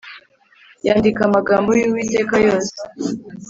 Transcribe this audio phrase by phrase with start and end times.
[0.87, 2.75] yandika amagambo y Uwiteka yose